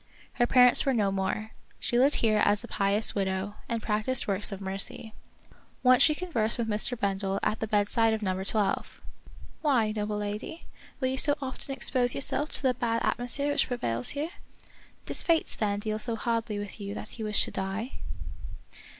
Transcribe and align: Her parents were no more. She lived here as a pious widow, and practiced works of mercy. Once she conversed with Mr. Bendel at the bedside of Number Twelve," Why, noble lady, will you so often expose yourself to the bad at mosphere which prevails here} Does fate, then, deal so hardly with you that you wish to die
Her 0.33 0.47
parents 0.47 0.83
were 0.83 0.95
no 0.95 1.11
more. 1.11 1.51
She 1.79 1.99
lived 1.99 2.15
here 2.15 2.41
as 2.43 2.63
a 2.63 2.67
pious 2.67 3.13
widow, 3.13 3.53
and 3.69 3.83
practiced 3.83 4.27
works 4.27 4.51
of 4.51 4.59
mercy. 4.59 5.13
Once 5.83 6.01
she 6.01 6.15
conversed 6.15 6.57
with 6.57 6.67
Mr. 6.67 6.99
Bendel 6.99 7.39
at 7.43 7.59
the 7.59 7.67
bedside 7.67 8.11
of 8.11 8.23
Number 8.23 8.43
Twelve," 8.43 8.99
Why, 9.61 9.91
noble 9.95 10.17
lady, 10.17 10.63
will 10.99 11.09
you 11.09 11.19
so 11.19 11.35
often 11.39 11.75
expose 11.75 12.15
yourself 12.15 12.49
to 12.53 12.63
the 12.63 12.73
bad 12.73 13.03
at 13.05 13.19
mosphere 13.19 13.51
which 13.51 13.67
prevails 13.67 14.09
here} 14.17 14.31
Does 15.05 15.21
fate, 15.21 15.55
then, 15.59 15.79
deal 15.81 15.99
so 15.99 16.15
hardly 16.15 16.57
with 16.57 16.79
you 16.81 16.95
that 16.95 17.19
you 17.19 17.25
wish 17.25 17.45
to 17.45 17.51
die 17.51 17.99